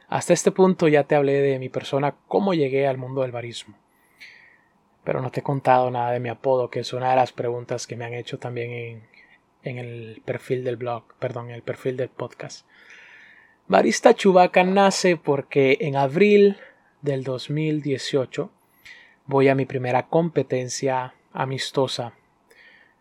hasta 0.07 0.33
este 0.33 0.51
punto 0.51 0.87
ya 0.87 1.05
te 1.05 1.15
hablé 1.15 1.41
de 1.41 1.57
mi 1.57 1.69
persona, 1.69 2.17
cómo 2.27 2.53
llegué 2.53 2.85
al 2.85 2.99
mundo 2.99 3.23
del 3.23 3.31
barismo 3.31 3.75
pero 5.03 5.21
no 5.23 5.31
te 5.31 5.39
he 5.39 5.43
contado 5.43 5.89
nada 5.89 6.11
de 6.11 6.19
mi 6.19 6.29
apodo, 6.29 6.69
que 6.69 6.81
es 6.81 6.93
una 6.93 7.09
de 7.09 7.15
las 7.15 7.31
preguntas 7.31 7.87
que 7.87 7.95
me 7.95 8.05
han 8.05 8.13
hecho 8.13 8.37
también 8.37 8.71
en, 8.71 9.18
en 9.63 9.77
el 9.77 10.21
perfil 10.25 10.63
del 10.63 10.77
blog, 10.77 11.03
perdón, 11.19 11.49
el 11.49 11.61
perfil 11.61 11.97
del 11.97 12.09
podcast. 12.09 12.65
Barista 13.67 14.15
Chubaca 14.15 14.63
nace 14.63 15.15
porque 15.15 15.77
en 15.81 15.95
abril 15.95 16.57
del 17.01 17.23
2018 17.23 18.49
voy 19.25 19.47
a 19.47 19.55
mi 19.55 19.65
primera 19.65 20.07
competencia 20.07 21.13
amistosa 21.33 22.13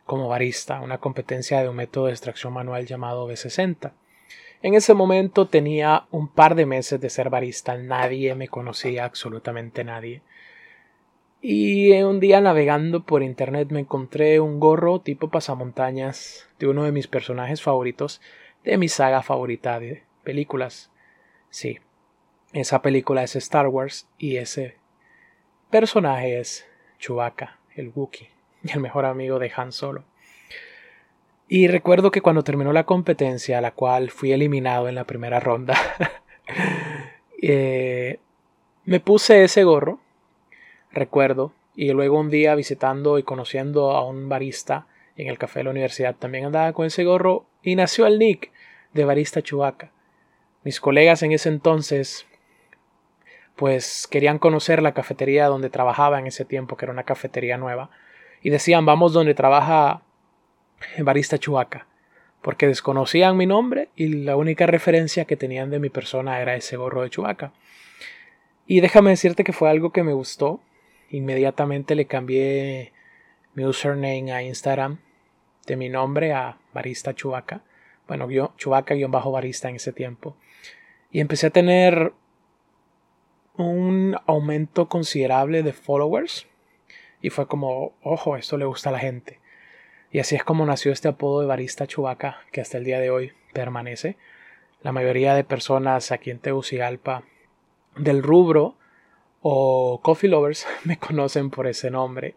como 0.05 0.29
barista, 0.29 0.81
una 0.81 0.99
competencia 0.99 1.63
de 1.63 1.69
un 1.69 1.77
método 1.77 2.07
de 2.07 2.13
extracción 2.13 2.53
manual 2.53 2.87
llamado 2.87 3.31
B60. 3.31 3.93
En 4.63 4.75
ese 4.75 4.93
momento 4.95 5.49
tenía 5.49 6.07
un 6.11 6.29
par 6.29 6.55
de 6.55 6.67
meses 6.67 7.01
de 7.01 7.11
ser 7.11 7.31
barista, 7.31 7.77
nadie 7.77 8.35
me 8.35 8.49
conocía, 8.49 9.05
absolutamente 9.05 9.85
nadie. 9.85 10.23
Y 11.41 11.93
un 12.03 12.19
día 12.19 12.41
navegando 12.41 13.05
por 13.05 13.23
internet 13.23 13.69
me 13.71 13.81
encontré 13.81 14.41
un 14.41 14.59
gorro 14.59 15.01
tipo 15.01 15.29
pasamontañas 15.29 16.49
de 16.59 16.67
uno 16.67 16.83
de 16.83 16.91
mis 16.91 17.07
personajes 17.07 17.63
favoritos 17.63 18.21
de 18.65 18.77
mi 18.77 18.89
saga 18.89 19.23
favorita 19.23 19.79
de 19.79 20.03
películas. 20.25 20.91
Sí, 21.49 21.79
esa 22.53 22.83
película 22.83 23.23
es 23.23 23.37
Star 23.37 23.69
Wars 23.69 24.09
y 24.19 24.37
ese 24.39 24.77
personaje 25.71 26.41
es 26.41 26.67
Chewbacca, 26.99 27.59
el 27.77 27.93
Wookiee, 27.95 28.31
el 28.65 28.81
mejor 28.81 29.05
amigo 29.05 29.39
de 29.39 29.53
Han 29.55 29.71
Solo. 29.71 30.05
Y 31.47 31.69
recuerdo 31.69 32.11
que 32.11 32.21
cuando 32.21 32.43
terminó 32.43 32.73
la 32.73 32.85
competencia, 32.85 33.59
a 33.59 33.63
la 33.63 33.71
cual 33.71 34.11
fui 34.11 34.33
eliminado 34.33 34.89
en 34.89 34.97
la 34.97 35.05
primera 35.05 35.41
ronda, 35.41 35.79
eh, 37.41 38.19
me 38.85 39.01
puse 39.01 39.45
ese 39.45 39.63
gorro 39.65 40.01
recuerdo. 40.99 41.53
Y 41.75 41.93
luego 41.93 42.19
un 42.19 42.31
día 42.31 42.55
visitando 42.55 43.19
y 43.19 43.23
conociendo 43.23 43.93
a 43.93 44.05
un 44.05 44.29
barista 44.29 44.87
en 45.17 45.29
el 45.29 45.39
café 45.39 45.61
de 45.61 45.65
la 45.65 45.71
universidad 45.71 46.17
también 46.17 46.45
andaba 46.45 46.73
con 46.73 46.87
ese 46.87 47.05
gorro 47.05 47.47
y 47.63 47.77
nació 47.77 48.07
el 48.07 48.19
nick 48.19 48.51
de 48.95 49.05
barista 49.05 49.43
Chubaca. 49.43 49.91
Mis 50.65 50.81
colegas 50.81 51.23
en 51.23 51.33
ese 51.33 51.49
entonces 51.49 52.27
pues 53.59 54.07
querían 54.09 54.39
conocer 54.39 54.83
la 54.83 54.95
cafetería 54.95 55.47
donde 55.47 55.69
trabajaba 55.69 56.21
en 56.21 56.29
ese 56.29 56.45
tiempo, 56.45 56.77
que 56.77 56.85
era 56.85 56.93
una 56.93 57.03
cafetería 57.03 57.57
nueva, 57.57 57.91
y 58.41 58.51
decían 58.51 58.87
vamos 58.87 59.13
donde 59.13 59.35
trabaja 59.35 60.03
barista 60.99 61.39
Chubaca, 61.39 61.89
porque 62.41 62.69
desconocían 62.69 63.37
mi 63.37 63.47
nombre 63.47 63.89
y 63.97 64.09
la 64.09 64.37
única 64.37 64.67
referencia 64.67 65.25
que 65.25 65.37
tenían 65.37 65.71
de 65.71 65.81
mi 65.81 65.91
persona 65.91 66.41
era 66.41 66.55
ese 66.55 66.77
gorro 66.77 67.03
de 67.03 67.11
Chubaca. 67.11 67.53
Y 68.65 68.81
déjame 68.81 69.11
decirte 69.11 69.43
que 69.43 69.53
fue 69.53 69.69
algo 69.69 69.91
que 69.91 70.05
me 70.05 70.13
gustó, 70.13 70.61
inmediatamente 71.11 71.95
le 71.95 72.07
cambié 72.07 72.93
mi 73.55 73.65
username 73.65 74.33
a 74.33 74.43
Instagram 74.43 74.99
de 75.67 75.77
mi 75.77 75.89
nombre 75.89 76.33
a 76.33 76.59
Barista 76.73 77.15
Chubaca. 77.15 77.63
Bueno, 78.07 78.27
Chubaca-barista 78.57 79.69
en 79.69 79.77
ese 79.77 79.93
tiempo. 79.93 80.37
Y 81.11 81.21
empecé 81.21 81.49
a 81.49 81.51
tener 81.51 82.13
un 83.57 84.17
aumento 84.27 84.89
considerable 84.89 85.63
de 85.63 85.73
followers. 85.73 86.47
Y 87.21 87.31
fue 87.31 87.47
como, 87.47 87.93
ojo, 88.03 88.37
esto 88.37 88.57
le 88.57 88.65
gusta 88.65 88.89
a 88.89 88.93
la 88.93 88.99
gente. 88.99 89.41
Y 90.11 90.21
así 90.21 90.37
es 90.37 90.45
como 90.45 90.65
nació 90.65 90.93
este 90.93 91.09
apodo 91.09 91.41
de 91.41 91.47
Barista 91.47 91.87
Chubaca, 91.87 92.39
que 92.51 92.63
hasta 92.63 92.79
el 92.79 92.85
día 92.85 93.01
de 93.01 93.11
hoy 93.11 93.33
permanece. 93.53 94.17
La 94.81 94.93
mayoría 94.93 95.35
de 95.35 95.45
personas 95.45 96.13
aquí 96.13 96.31
en 96.31 96.39
Tegucigalpa 96.39 97.25
del 97.97 98.23
rubro 98.23 98.78
o 99.41 100.01
Coffee 100.03 100.31
Lovers 100.31 100.67
me 100.85 100.99
conocen 100.99 101.51
por 101.51 101.67
ese 101.67 101.91
nombre, 101.91 102.37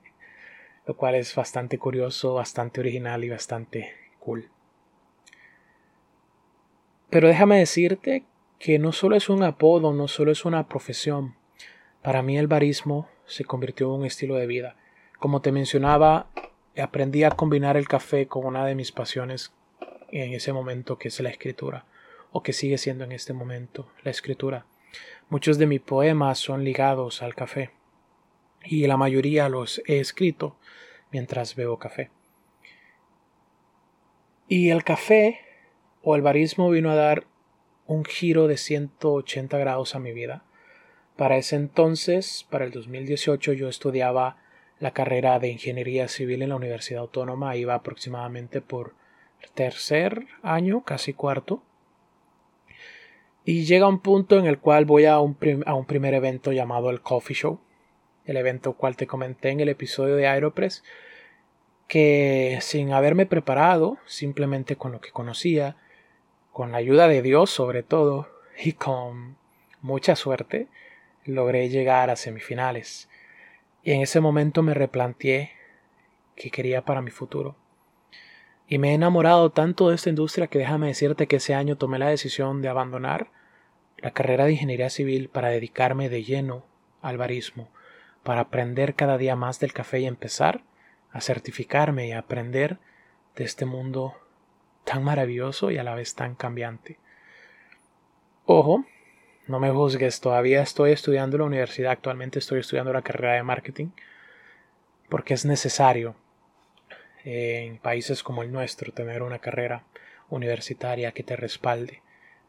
lo 0.85 0.95
cual 0.95 1.15
es 1.15 1.35
bastante 1.35 1.77
curioso, 1.77 2.35
bastante 2.35 2.79
original 2.79 3.23
y 3.23 3.29
bastante 3.29 3.93
cool. 4.19 4.49
Pero 7.09 7.27
déjame 7.27 7.59
decirte 7.59 8.23
que 8.57 8.79
no 8.79 8.91
solo 8.91 9.15
es 9.15 9.29
un 9.29 9.43
apodo, 9.43 9.93
no 9.93 10.07
solo 10.07 10.31
es 10.31 10.45
una 10.45 10.67
profesión. 10.67 11.35
Para 12.01 12.21
mí 12.21 12.37
el 12.37 12.47
barismo 12.47 13.09
se 13.25 13.43
convirtió 13.43 13.87
en 13.87 14.01
un 14.01 14.05
estilo 14.05 14.35
de 14.35 14.47
vida. 14.47 14.75
Como 15.19 15.41
te 15.41 15.51
mencionaba, 15.51 16.27
aprendí 16.81 17.23
a 17.23 17.31
combinar 17.31 17.75
el 17.75 17.87
café 17.87 18.27
con 18.27 18.45
una 18.45 18.65
de 18.65 18.75
mis 18.75 18.91
pasiones 18.91 19.53
en 20.11 20.33
ese 20.33 20.53
momento 20.53 20.97
que 20.97 21.09
es 21.09 21.19
la 21.19 21.29
escritura, 21.29 21.85
o 22.31 22.43
que 22.43 22.53
sigue 22.53 22.77
siendo 22.77 23.03
en 23.03 23.11
este 23.11 23.33
momento 23.33 23.89
la 24.03 24.11
escritura. 24.11 24.65
Muchos 25.29 25.57
de 25.57 25.67
mis 25.67 25.81
poemas 25.81 26.39
son 26.39 26.63
ligados 26.63 27.21
al 27.21 27.35
café 27.35 27.71
y 28.63 28.85
la 28.87 28.97
mayoría 28.97 29.49
los 29.49 29.81
he 29.87 29.99
escrito 29.99 30.57
mientras 31.11 31.55
bebo 31.55 31.79
café. 31.79 32.09
Y 34.47 34.69
el 34.69 34.83
café 34.83 35.39
o 36.03 36.15
el 36.15 36.21
barismo 36.21 36.69
vino 36.69 36.91
a 36.91 36.95
dar 36.95 37.25
un 37.85 38.05
giro 38.05 38.47
de 38.47 38.57
180 38.57 39.57
grados 39.57 39.95
a 39.95 39.99
mi 39.99 40.11
vida. 40.11 40.43
Para 41.15 41.37
ese 41.37 41.55
entonces, 41.55 42.45
para 42.49 42.65
el 42.65 42.71
2018, 42.71 43.53
yo 43.53 43.69
estudiaba 43.69 44.37
la 44.79 44.91
carrera 44.91 45.39
de 45.39 45.49
Ingeniería 45.49 46.07
Civil 46.07 46.41
en 46.41 46.49
la 46.49 46.55
Universidad 46.55 47.01
Autónoma, 47.01 47.55
iba 47.55 47.75
aproximadamente 47.75 48.61
por 48.61 48.95
tercer 49.53 50.25
año, 50.41 50.83
casi 50.83 51.13
cuarto. 51.13 51.63
Y 53.43 53.65
llega 53.65 53.87
un 53.87 53.99
punto 53.99 54.37
en 54.37 54.45
el 54.45 54.59
cual 54.59 54.85
voy 54.85 55.05
a 55.05 55.19
un, 55.19 55.35
a 55.65 55.73
un 55.73 55.85
primer 55.85 56.13
evento 56.13 56.51
llamado 56.51 56.89
el 56.89 57.01
Coffee 57.01 57.35
Show, 57.35 57.59
el 58.25 58.37
evento 58.37 58.73
cual 58.73 58.95
te 58.95 59.07
comenté 59.07 59.49
en 59.49 59.59
el 59.59 59.69
episodio 59.69 60.15
de 60.15 60.27
Aeropress, 60.27 60.83
que 61.87 62.59
sin 62.61 62.93
haberme 62.93 63.25
preparado, 63.25 63.97
simplemente 64.05 64.75
con 64.75 64.91
lo 64.91 65.01
que 65.01 65.11
conocía, 65.11 65.75
con 66.51 66.71
la 66.71 66.77
ayuda 66.77 67.07
de 67.07 67.21
Dios 67.21 67.49
sobre 67.49 67.83
todo, 67.83 68.29
y 68.63 68.73
con 68.73 69.37
mucha 69.81 70.15
suerte, 70.15 70.67
logré 71.25 71.69
llegar 71.69 72.09
a 72.09 72.15
semifinales. 72.15 73.09
Y 73.83 73.91
en 73.91 74.01
ese 74.01 74.19
momento 74.19 74.61
me 74.61 74.73
replanteé 74.73 75.51
qué 76.35 76.51
quería 76.51 76.85
para 76.85 77.01
mi 77.01 77.11
futuro. 77.11 77.55
Y 78.71 78.77
me 78.77 78.91
he 78.91 78.93
enamorado 78.93 79.49
tanto 79.49 79.89
de 79.89 79.95
esta 79.95 80.07
industria 80.07 80.47
que 80.47 80.57
déjame 80.57 80.87
decirte 80.87 81.27
que 81.27 81.35
ese 81.35 81.53
año 81.53 81.75
tomé 81.75 81.99
la 81.99 82.07
decisión 82.07 82.61
de 82.61 82.69
abandonar 82.69 83.27
la 83.97 84.11
carrera 84.11 84.45
de 84.45 84.53
ingeniería 84.53 84.89
civil 84.89 85.27
para 85.27 85.49
dedicarme 85.49 86.07
de 86.07 86.23
lleno 86.23 86.63
al 87.01 87.17
barismo, 87.17 87.67
para 88.23 88.39
aprender 88.39 88.95
cada 88.95 89.17
día 89.17 89.35
más 89.35 89.59
del 89.59 89.73
café 89.73 89.99
y 89.99 90.05
empezar 90.05 90.63
a 91.11 91.19
certificarme 91.19 92.07
y 92.07 92.11
a 92.13 92.19
aprender 92.19 92.77
de 93.35 93.43
este 93.43 93.65
mundo 93.65 94.15
tan 94.85 95.03
maravilloso 95.03 95.69
y 95.69 95.77
a 95.77 95.83
la 95.83 95.93
vez 95.93 96.15
tan 96.15 96.35
cambiante. 96.35 96.97
Ojo, 98.45 98.85
no 99.47 99.59
me 99.59 99.69
juzgues, 99.69 100.21
todavía 100.21 100.61
estoy 100.61 100.91
estudiando 100.91 101.35
en 101.35 101.41
la 101.41 101.47
universidad, 101.47 101.91
actualmente 101.91 102.39
estoy 102.39 102.61
estudiando 102.61 102.93
la 102.93 103.01
carrera 103.01 103.33
de 103.33 103.43
marketing, 103.43 103.89
porque 105.09 105.33
es 105.33 105.43
necesario 105.43 106.15
en 107.23 107.77
países 107.77 108.23
como 108.23 108.43
el 108.43 108.51
nuestro 108.51 108.93
tener 108.93 109.23
una 109.23 109.39
carrera 109.39 109.85
universitaria 110.29 111.11
que 111.11 111.23
te 111.23 111.35
respalde 111.35 112.01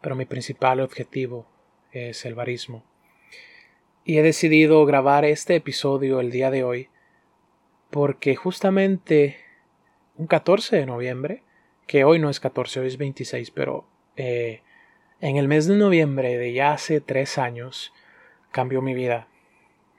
pero 0.03 0.17
mi 0.17 0.27
principal 0.27 0.81
objetivo 0.81 1.47
es 1.93 2.27
el 2.27 2.35
barismo. 2.35 2.85
Y 4.05 4.19
he 4.19 4.23
decidido 4.23 4.85
grabar 4.85 5.25
este 5.25 5.55
episodio 5.55 6.21
el 6.21 6.31
día 6.31 6.51
de 6.51 6.65
hoy 6.65 6.89
porque 7.89 8.35
justamente 8.35 9.37
un 10.17 10.27
14 10.27 10.77
de 10.77 10.87
noviembre, 10.87 11.43
que 11.87 12.05
hoy 12.05 12.19
no 12.19 12.29
es 12.29 12.41
14, 12.41 12.81
hoy 12.81 12.89
es 12.89 12.99
26, 12.99 13.51
pero 13.53 13.87
eh, 14.17 14.63
en 15.21 15.37
el 15.37 15.47
mes 15.47 15.67
de 15.67 15.77
noviembre 15.77 16.37
de 16.37 16.53
ya 16.53 16.73
hace 16.73 17.01
tres 17.01 17.39
años 17.39 17.93
cambió 18.51 18.83
mi 18.83 18.95
vida. 18.95 19.29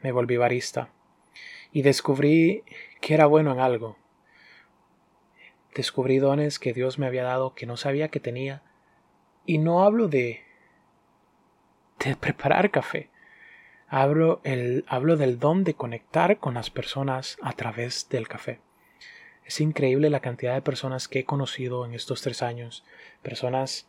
Me 0.01 0.11
volví 0.11 0.35
barista 0.35 0.89
y 1.71 1.81
descubrí 1.81 2.63
que 2.99 3.13
era 3.13 3.25
bueno 3.25 3.53
en 3.53 3.59
algo. 3.59 3.97
Descubrí 5.75 6.19
dones 6.19 6.59
que 6.59 6.73
Dios 6.73 6.99
me 6.99 7.07
había 7.07 7.23
dado 7.23 7.55
que 7.55 7.65
no 7.65 7.77
sabía 7.77 8.09
que 8.09 8.19
tenía 8.19 8.61
y 9.45 9.57
no 9.57 9.83
hablo 9.83 10.07
de, 10.07 10.41
de 11.99 12.15
preparar 12.15 12.71
café. 12.71 13.09
Hablo, 13.87 14.41
el, 14.43 14.85
hablo 14.87 15.17
del 15.17 15.39
don 15.39 15.63
de 15.63 15.73
conectar 15.73 16.37
con 16.39 16.55
las 16.55 16.69
personas 16.69 17.37
a 17.41 17.53
través 17.53 18.09
del 18.09 18.27
café. 18.27 18.59
Es 19.45 19.59
increíble 19.61 20.09
la 20.09 20.21
cantidad 20.21 20.53
de 20.53 20.61
personas 20.61 21.07
que 21.07 21.19
he 21.19 21.25
conocido 21.25 21.85
en 21.85 21.93
estos 21.93 22.21
tres 22.21 22.41
años. 22.41 22.83
Personas 23.21 23.87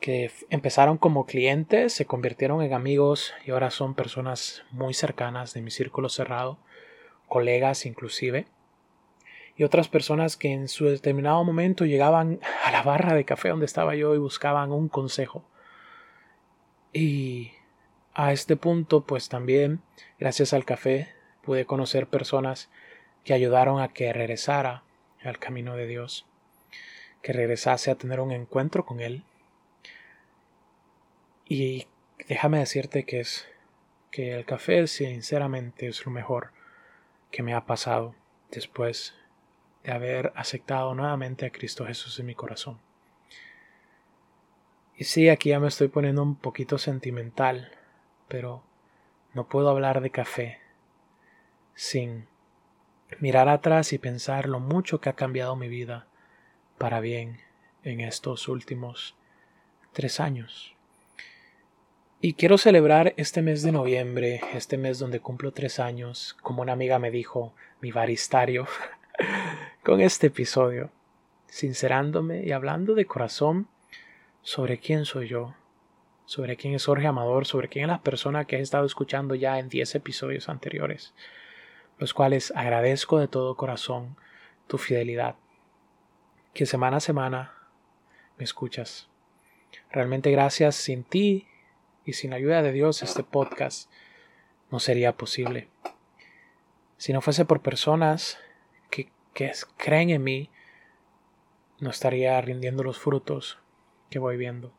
que 0.00 0.32
empezaron 0.50 0.98
como 0.98 1.26
clientes, 1.26 1.92
se 1.92 2.06
convirtieron 2.06 2.62
en 2.62 2.74
amigos 2.74 3.34
y 3.44 3.52
ahora 3.52 3.70
son 3.70 3.94
personas 3.94 4.64
muy 4.70 4.94
cercanas 4.94 5.54
de 5.54 5.62
mi 5.62 5.70
círculo 5.70 6.08
cerrado, 6.08 6.58
colegas 7.28 7.86
inclusive 7.86 8.46
y 9.62 9.64
otras 9.64 9.86
personas 9.86 10.36
que 10.36 10.52
en 10.52 10.66
su 10.66 10.86
determinado 10.86 11.44
momento 11.44 11.84
llegaban 11.84 12.40
a 12.64 12.72
la 12.72 12.82
barra 12.82 13.14
de 13.14 13.24
café 13.24 13.50
donde 13.50 13.66
estaba 13.66 13.94
yo 13.94 14.12
y 14.12 14.18
buscaban 14.18 14.72
un 14.72 14.88
consejo. 14.88 15.44
Y 16.92 17.52
a 18.12 18.32
este 18.32 18.56
punto, 18.56 19.02
pues 19.02 19.28
también, 19.28 19.80
gracias 20.18 20.52
al 20.52 20.64
café, 20.64 21.14
pude 21.42 21.64
conocer 21.64 22.08
personas 22.08 22.70
que 23.22 23.34
ayudaron 23.34 23.80
a 23.80 23.92
que 23.92 24.12
regresara 24.12 24.82
al 25.22 25.38
camino 25.38 25.76
de 25.76 25.86
Dios, 25.86 26.26
que 27.22 27.32
regresase 27.32 27.92
a 27.92 27.94
tener 27.94 28.18
un 28.18 28.32
encuentro 28.32 28.84
con 28.84 28.98
Él. 28.98 29.22
Y 31.46 31.86
déjame 32.26 32.58
decirte 32.58 33.04
que 33.04 33.20
es 33.20 33.46
que 34.10 34.34
el 34.34 34.44
café 34.44 34.88
sinceramente 34.88 35.86
es 35.86 36.04
lo 36.04 36.10
mejor 36.10 36.50
que 37.30 37.44
me 37.44 37.54
ha 37.54 37.64
pasado 37.64 38.16
después 38.50 39.14
de 39.84 39.92
haber 39.92 40.32
aceptado 40.36 40.94
nuevamente 40.94 41.46
a 41.46 41.50
Cristo 41.50 41.86
Jesús 41.86 42.18
en 42.18 42.26
mi 42.26 42.34
corazón. 42.34 42.78
Y 44.96 45.04
sí, 45.04 45.28
aquí 45.28 45.50
ya 45.50 45.60
me 45.60 45.68
estoy 45.68 45.88
poniendo 45.88 46.22
un 46.22 46.36
poquito 46.36 46.78
sentimental, 46.78 47.72
pero 48.28 48.62
no 49.34 49.48
puedo 49.48 49.68
hablar 49.70 50.00
de 50.00 50.10
café 50.10 50.60
sin 51.74 52.26
mirar 53.18 53.48
atrás 53.48 53.92
y 53.92 53.98
pensar 53.98 54.48
lo 54.48 54.60
mucho 54.60 55.00
que 55.00 55.08
ha 55.08 55.14
cambiado 55.14 55.56
mi 55.56 55.68
vida 55.68 56.06
para 56.78 57.00
bien 57.00 57.40
en 57.82 58.00
estos 58.00 58.48
últimos 58.48 59.14
tres 59.92 60.20
años. 60.20 60.74
Y 62.20 62.34
quiero 62.34 62.56
celebrar 62.56 63.14
este 63.16 63.42
mes 63.42 63.62
de 63.62 63.72
noviembre, 63.72 64.40
este 64.54 64.78
mes 64.78 64.98
donde 65.00 65.18
cumplo 65.18 65.50
tres 65.50 65.80
años, 65.80 66.36
como 66.40 66.62
una 66.62 66.72
amiga 66.72 67.00
me 67.00 67.10
dijo, 67.10 67.52
mi 67.80 67.90
baristario, 67.90 68.68
con 69.82 70.00
este 70.00 70.28
episodio, 70.28 70.90
sincerándome 71.46 72.44
y 72.44 72.52
hablando 72.52 72.94
de 72.94 73.06
corazón 73.06 73.68
sobre 74.42 74.78
quién 74.78 75.04
soy 75.04 75.28
yo, 75.28 75.54
sobre 76.24 76.56
quién 76.56 76.74
es 76.74 76.86
Jorge 76.86 77.06
Amador, 77.06 77.46
sobre 77.46 77.68
quién 77.68 77.84
es 77.84 77.88
la 77.88 78.02
persona 78.02 78.44
que 78.44 78.56
he 78.56 78.60
estado 78.60 78.86
escuchando 78.86 79.34
ya 79.34 79.58
en 79.58 79.68
10 79.68 79.96
episodios 79.96 80.48
anteriores, 80.48 81.14
los 81.98 82.14
cuales 82.14 82.52
agradezco 82.56 83.18
de 83.18 83.28
todo 83.28 83.56
corazón 83.56 84.16
tu 84.66 84.78
fidelidad, 84.78 85.34
que 86.54 86.66
semana 86.66 86.98
a 86.98 87.00
semana 87.00 87.54
me 88.38 88.44
escuchas. 88.44 89.08
Realmente 89.90 90.30
gracias 90.30 90.74
sin 90.76 91.04
ti 91.04 91.46
y 92.04 92.14
sin 92.14 92.30
la 92.30 92.36
ayuda 92.36 92.62
de 92.62 92.72
Dios 92.72 93.02
este 93.02 93.22
podcast 93.22 93.90
no 94.70 94.80
sería 94.80 95.16
posible. 95.16 95.68
Si 96.96 97.12
no 97.12 97.20
fuese 97.20 97.44
por 97.44 97.60
personas 97.60 98.38
que 99.34 99.52
creen 99.76 100.10
en 100.10 100.22
mí, 100.22 100.50
no 101.78 101.90
estaría 101.90 102.40
rindiendo 102.40 102.82
los 102.82 102.98
frutos 102.98 103.58
que 104.10 104.18
voy 104.18 104.36
viendo. 104.36 104.72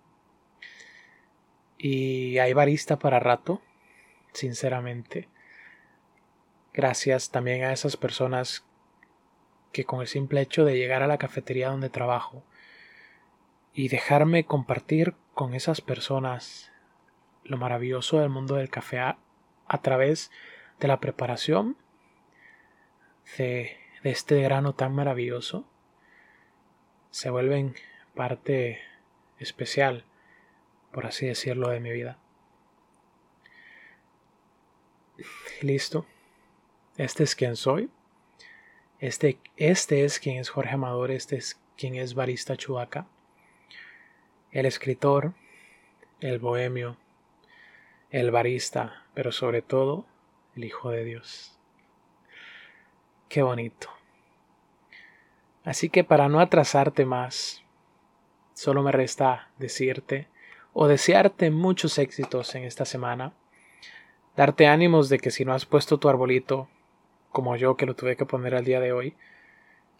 Y 1.77 2.37
hay 2.37 2.53
barista 2.53 2.97
para 2.97 3.19
rato, 3.19 3.61
sinceramente. 4.31 5.27
Gracias 6.73 7.29
también 7.29 7.63
a 7.63 7.73
esas 7.73 7.97
personas 7.97 8.65
que 9.73 9.83
con 9.83 10.01
el 10.01 10.07
simple 10.07 10.41
hecho 10.41 10.63
de 10.63 10.77
llegar 10.77 11.03
a 11.03 11.07
la 11.07 11.17
cafetería 11.17 11.69
donde 11.69 11.89
trabajo 11.89 12.43
y 13.73 13.89
dejarme 13.89 14.45
compartir 14.45 15.15
con 15.33 15.55
esas 15.55 15.81
personas 15.81 16.71
lo 17.43 17.57
maravilloso 17.57 18.19
del 18.19 18.29
mundo 18.29 18.55
del 18.55 18.69
café 18.69 18.99
a, 18.99 19.17
través 19.81 20.31
de 20.79 20.87
la 20.87 20.99
preparación, 20.99 21.75
de 23.37 23.77
de 24.03 24.11
este 24.11 24.41
grano 24.41 24.73
tan 24.73 24.93
maravilloso 24.93 25.65
se 27.09 27.29
vuelven 27.29 27.75
parte 28.15 28.79
especial, 29.39 30.03
por 30.91 31.05
así 31.05 31.25
decirlo, 31.25 31.69
de 31.69 31.79
mi 31.79 31.91
vida. 31.91 32.17
Listo. 35.61 36.05
Este 36.97 37.23
es 37.23 37.35
quien 37.35 37.55
soy. 37.55 37.89
Este, 38.99 39.39
este 39.57 40.05
es 40.05 40.19
quien 40.19 40.37
es 40.37 40.49
Jorge 40.49 40.73
Amador. 40.73 41.11
Este 41.11 41.37
es 41.37 41.59
quien 41.77 41.95
es 41.95 42.13
Barista 42.13 42.57
Chubaca. 42.57 43.07
El 44.51 44.65
escritor, 44.65 45.33
el 46.19 46.39
bohemio, 46.39 46.97
el 48.09 48.31
barista, 48.31 49.05
pero 49.13 49.31
sobre 49.31 49.61
todo 49.61 50.05
el 50.55 50.65
Hijo 50.65 50.91
de 50.91 51.03
Dios. 51.03 51.52
Qué 53.33 53.41
bonito. 53.41 53.87
Así 55.65 55.89
que 55.89 56.03
para 56.03 56.29
no 56.29 56.39
atrasarte 56.39 57.03
más, 57.03 57.63
solo 58.53 58.83
me 58.83 58.91
resta 58.91 59.49
decirte 59.57 60.27
o 60.71 60.87
desearte 60.87 61.49
muchos 61.49 61.97
éxitos 61.97 62.53
en 62.53 62.63
esta 62.63 62.85
semana, 62.85 63.33
darte 64.37 64.67
ánimos 64.67 65.09
de 65.09 65.17
que 65.17 65.31
si 65.31 65.45
no 65.45 65.53
has 65.55 65.65
puesto 65.65 65.97
tu 65.97 66.09
arbolito, 66.09 66.69
como 67.31 67.55
yo 67.55 67.75
que 67.75 67.87
lo 67.87 67.95
tuve 67.95 68.15
que 68.15 68.27
poner 68.27 68.53
al 68.53 68.65
día 68.65 68.79
de 68.79 68.91
hoy, 68.91 69.15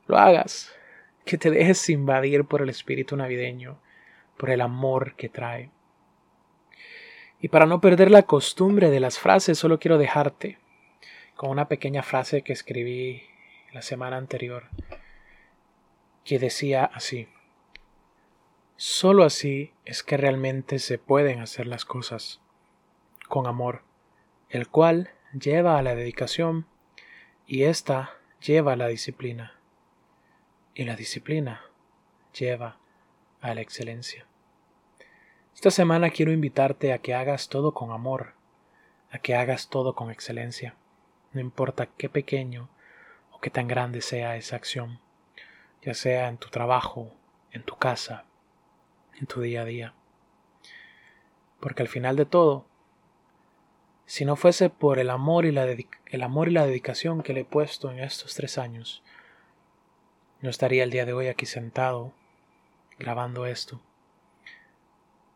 lo 0.05 0.19
hagas, 0.19 0.71
que 1.25 1.39
te 1.39 1.49
dejes 1.49 1.89
invadir 1.89 2.45
por 2.45 2.61
el 2.61 2.69
espíritu 2.69 3.17
navideño, 3.17 3.79
por 4.37 4.51
el 4.51 4.61
amor 4.61 5.15
que 5.15 5.29
trae. 5.29 5.71
Y 7.41 7.47
para 7.47 7.65
no 7.65 7.81
perder 7.81 8.11
la 8.11 8.21
costumbre 8.21 8.91
de 8.91 8.99
las 8.99 9.17
frases, 9.17 9.57
solo 9.57 9.79
quiero 9.79 9.97
dejarte 9.97 10.59
con 11.35 11.49
una 11.49 11.67
pequeña 11.67 12.03
frase 12.03 12.41
que 12.41 12.53
escribí 12.53 13.23
la 13.73 13.81
semana 13.81 14.17
anterior, 14.17 14.69
que 16.23 16.39
decía 16.39 16.85
así, 16.85 17.27
solo 18.75 19.23
así 19.23 19.73
es 19.85 20.03
que 20.03 20.17
realmente 20.17 20.79
se 20.79 20.97
pueden 20.97 21.39
hacer 21.39 21.67
las 21.67 21.85
cosas, 21.85 22.39
con 23.27 23.47
amor, 23.47 23.83
el 24.49 24.67
cual 24.67 25.11
lleva 25.33 25.77
a 25.77 25.81
la 25.81 25.95
dedicación 25.95 26.67
y 27.47 27.63
ésta 27.63 28.11
lleva 28.41 28.73
a 28.73 28.75
la 28.75 28.87
disciplina. 28.87 29.59
y 30.75 30.85
la 30.85 30.95
disciplina 30.95 31.61
lleva 32.33 32.77
a 33.41 33.53
la 33.53 33.61
excelencia. 33.61 34.25
Esta 35.53 35.69
semana 35.69 36.09
quiero 36.09 36.31
invitarte 36.31 36.93
a 36.93 36.97
que 36.97 37.13
hagas 37.13 37.47
todo 37.47 37.73
con 37.75 37.91
amor, 37.91 38.33
a 39.11 39.19
que 39.19 39.35
hagas 39.35 39.69
todo 39.69 39.93
con 39.93 40.09
excelencia, 40.09 40.75
no 41.33 41.41
importa 41.41 41.87
qué 41.87 42.09
pequeño 42.09 42.69
o 43.31 43.39
qué 43.39 43.49
tan 43.49 43.67
grande 43.67 44.01
sea 44.01 44.37
esa 44.37 44.55
acción, 44.55 44.99
ya 45.81 45.93
sea 45.93 46.29
en 46.29 46.37
tu 46.37 46.49
trabajo, 46.49 47.13
en 47.51 47.63
tu 47.63 47.75
casa, 47.77 48.25
en 49.19 49.27
tu 49.27 49.41
día 49.41 49.61
a 49.61 49.65
día. 49.65 49.93
Porque 51.59 51.81
al 51.81 51.89
final 51.89 52.15
de 52.15 52.25
todo, 52.25 52.65
si 54.05 54.25
no 54.25 54.35
fuese 54.35 54.69
por 54.69 54.99
el 54.99 55.09
amor 55.09 55.45
y 55.45 55.51
la, 55.51 55.65
el 55.65 56.23
amor 56.23 56.49
y 56.49 56.51
la 56.51 56.65
dedicación 56.65 57.23
que 57.23 57.33
le 57.33 57.41
he 57.41 57.45
puesto 57.45 57.91
en 57.91 57.99
estos 57.99 58.35
tres 58.35 58.57
años, 58.57 59.03
no 60.41 60.49
estaría 60.49 60.83
el 60.83 60.91
día 60.91 61.05
de 61.05 61.13
hoy 61.13 61.27
aquí 61.27 61.45
sentado, 61.45 62.13
grabando 62.99 63.45
esto, 63.45 63.81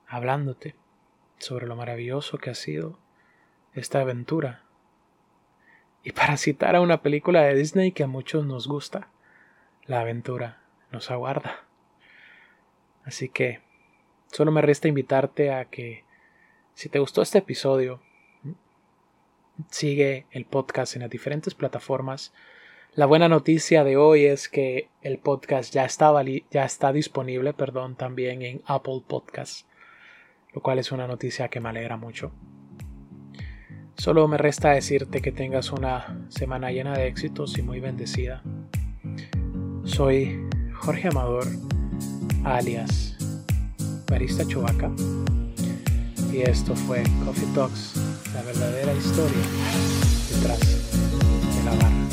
hablándote 0.06 0.76
sobre 1.40 1.66
lo 1.66 1.76
maravilloso 1.76 2.38
que 2.38 2.50
ha 2.50 2.56
sido 2.56 3.00
esta 3.74 4.02
aventura. 4.02 4.67
Y 6.08 6.14
para 6.14 6.38
citar 6.38 6.74
a 6.74 6.80
una 6.80 7.02
película 7.02 7.42
de 7.42 7.54
Disney 7.54 7.92
que 7.92 8.04
a 8.04 8.08
muchos 8.08 8.46
nos 8.46 8.66
gusta, 8.66 9.10
la 9.88 10.00
aventura 10.00 10.62
nos 10.90 11.12
aguarda. 11.12 11.66
Así 13.04 13.28
que 13.28 13.60
solo 14.32 14.50
me 14.54 14.62
resta 14.62 14.88
invitarte 14.88 15.52
a 15.52 15.66
que 15.66 16.06
si 16.76 16.88
te 16.88 17.00
gustó 17.00 17.22
este 17.22 17.40
episodio, 17.40 18.00
sigue 19.70 20.28
el 20.32 20.46
podcast 20.46 20.96
en 20.96 21.02
las 21.02 21.12
diferentes 21.12 21.54
plataformas. 21.54 22.34
La 22.94 23.06
buena 23.06 23.28
noticia 23.28 23.84
de 23.84 23.98
hoy 23.98 24.28
es 24.28 24.48
que 24.48 24.88
el 25.02 25.18
podcast 25.18 25.74
ya 25.74 25.84
está, 25.84 26.14
ya 26.24 26.64
está 26.64 26.94
disponible 26.94 27.52
perdón, 27.52 27.98
también 27.98 28.44
en 28.44 28.62
Apple 28.66 29.04
Podcasts, 29.06 29.68
lo 30.54 30.62
cual 30.62 30.80
es 30.80 30.94
una 30.94 31.06
noticia 31.06 31.50
que 31.50 31.60
me 31.60 31.68
alegra 31.68 31.98
mucho. 31.98 32.32
Solo 33.98 34.28
me 34.28 34.38
resta 34.38 34.70
decirte 34.72 35.22
que 35.22 35.32
tengas 35.32 35.72
una 35.72 36.20
semana 36.30 36.72
llena 36.72 36.94
de 36.94 37.08
éxitos 37.08 37.58
y 37.58 37.64
muy 37.64 37.80
bendecida. 37.80 38.44
Soy 39.86 40.48
Jorge 40.76 41.08
Amador, 41.08 41.46
alias 42.44 43.16
Barista 44.08 44.46
Chubaca, 44.46 44.92
y 46.32 46.42
esto 46.42 46.76
fue 46.76 47.02
Coffee 47.26 47.48
Talks 47.56 47.96
la 48.34 48.44
verdadera 48.44 48.94
historia 48.94 49.44
detrás 50.32 50.60
de 50.60 51.64
la 51.66 51.72
barra. 51.72 52.07